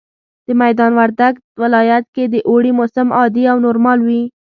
د 0.47 0.49
ميدان 0.61 0.91
وردګ 0.99 1.33
ولايت 1.61 2.05
کي 2.15 2.23
د 2.27 2.35
اوړي 2.49 2.71
موسم 2.79 3.07
عادي 3.19 3.43
او 3.51 3.57
نورمال 3.65 3.99
وي 4.07 4.21